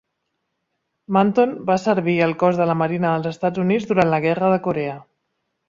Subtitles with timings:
[1.17, 4.61] Manton va servir al cos de la Marina dels Estats Units durant la guerra de
[4.71, 5.01] Corea.